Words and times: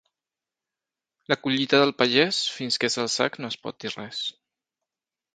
La 1.33 1.35
collita 1.43 1.81
del 1.83 1.93
pagès, 1.99 2.39
fins 2.53 2.81
que 2.83 2.89
és 2.93 2.97
al 3.03 3.11
sac 3.17 3.37
no 3.43 3.51
es 3.55 3.59
pot 3.67 3.77
dir 3.85 3.93
res. 3.93 4.23